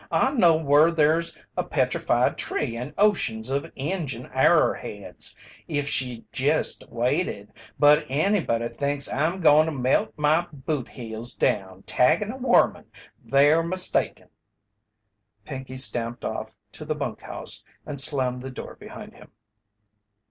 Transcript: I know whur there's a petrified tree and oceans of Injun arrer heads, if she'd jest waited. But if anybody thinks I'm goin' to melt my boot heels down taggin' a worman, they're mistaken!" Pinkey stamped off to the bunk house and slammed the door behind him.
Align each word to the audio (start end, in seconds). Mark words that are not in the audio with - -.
I 0.09 0.31
know 0.31 0.57
whur 0.59 0.89
there's 0.89 1.37
a 1.55 1.63
petrified 1.63 2.35
tree 2.35 2.75
and 2.75 2.91
oceans 2.97 3.51
of 3.51 3.71
Injun 3.75 4.31
arrer 4.33 4.73
heads, 4.73 5.35
if 5.67 5.87
she'd 5.87 6.25
jest 6.33 6.83
waited. 6.89 7.53
But 7.77 7.99
if 7.99 8.05
anybody 8.09 8.67
thinks 8.69 9.07
I'm 9.13 9.41
goin' 9.41 9.67
to 9.67 9.71
melt 9.71 10.11
my 10.17 10.47
boot 10.51 10.87
heels 10.87 11.33
down 11.35 11.83
taggin' 11.83 12.31
a 12.31 12.37
worman, 12.39 12.85
they're 13.23 13.61
mistaken!" 13.61 14.29
Pinkey 15.45 15.77
stamped 15.77 16.25
off 16.25 16.57
to 16.71 16.83
the 16.83 16.95
bunk 16.95 17.21
house 17.21 17.63
and 17.85 18.01
slammed 18.01 18.41
the 18.41 18.49
door 18.49 18.75
behind 18.77 19.13
him. 19.13 19.29